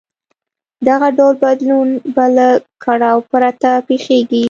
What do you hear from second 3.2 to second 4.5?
پرته پېښېږي.